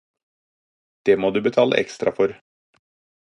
[1.11, 2.35] Det må du betale ekstra for.